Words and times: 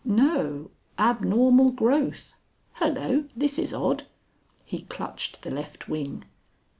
"No! 0.03 0.71
abnormal 0.97 1.69
growth. 1.73 2.33
Hullo! 2.79 3.25
This 3.35 3.59
is 3.59 3.71
odd!" 3.71 4.07
He 4.65 4.81
clutched 4.85 5.43
the 5.43 5.51
left 5.51 5.87
wing. 5.87 6.23